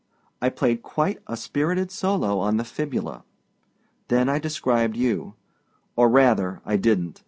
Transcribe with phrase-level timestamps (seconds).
[0.41, 3.23] I played quite a spirited solo on the fibula.
[4.07, 5.35] Then I described you;
[5.95, 7.17] or, rather, I didnât.